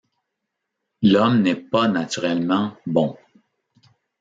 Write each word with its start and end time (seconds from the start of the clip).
L'Homme 1.03 1.43
n'est 1.43 1.55
pas 1.63 1.87
naturellement 1.87 2.75
bon. 2.87 3.15